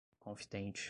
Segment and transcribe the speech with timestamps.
[0.25, 0.79] confitente